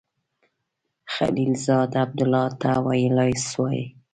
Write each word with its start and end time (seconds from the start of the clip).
خلیلزاد 1.13 1.91
عبدالله 2.03 2.47
ته 2.61 2.69
ویلای 2.85 3.33
سوای. 3.49 3.81